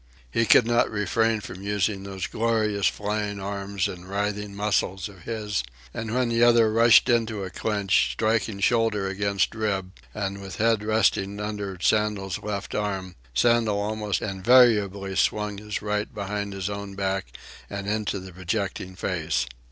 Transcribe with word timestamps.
He 0.31 0.47
could 0.47 0.65
not 0.65 0.89
refrain 0.89 1.41
from 1.41 1.61
using 1.61 2.01
those 2.01 2.25
glorious 2.25 2.87
flying 2.87 3.39
arms 3.39 3.87
and 3.87 4.09
writhing 4.09 4.55
muscles 4.55 5.07
of 5.07 5.25
his, 5.25 5.63
and 5.93 6.11
when 6.15 6.29
the 6.29 6.41
other 6.43 6.73
rushed 6.73 7.07
into 7.07 7.43
a 7.43 7.51
clinch, 7.51 8.09
striking 8.13 8.61
shoulder 8.61 9.07
against 9.07 9.53
ribs, 9.53 9.91
and 10.15 10.41
with 10.41 10.55
head 10.55 10.83
resting 10.83 11.39
under 11.39 11.77
Sandel's 11.79 12.39
left 12.41 12.73
arm, 12.73 13.13
Sandel 13.35 13.79
almost 13.79 14.23
invariably 14.23 15.15
swung 15.15 15.59
his 15.59 15.83
right 15.83 16.11
behind 16.11 16.53
his 16.53 16.67
own 16.67 16.95
back 16.95 17.27
and 17.69 17.85
into 17.87 18.19
the 18.19 18.33
projecting 18.33 18.95
face. 18.95 19.45